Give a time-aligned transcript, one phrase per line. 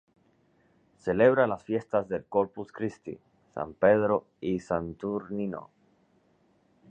[0.97, 3.19] Celebra las fiestas del Corpus Christi,
[3.53, 5.69] san Pedro y san Saturnino.